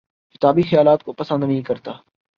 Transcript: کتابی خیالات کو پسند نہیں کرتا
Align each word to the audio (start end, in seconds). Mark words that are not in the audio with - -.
کتابی 0.35 0.61
خیالات 0.61 1.03
کو 1.03 1.13
پسند 1.13 1.43
نہیں 1.43 1.61
کرتا 1.61 1.91